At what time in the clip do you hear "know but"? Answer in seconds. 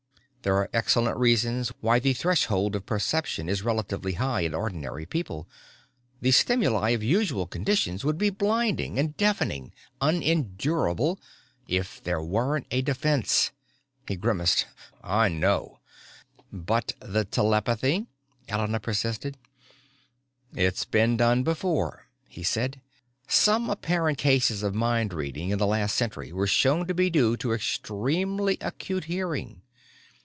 15.29-16.93